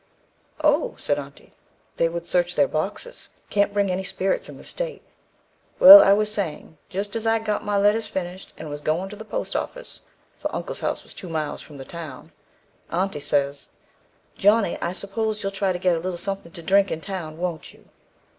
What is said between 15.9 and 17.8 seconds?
a little somethin' to drink in town won't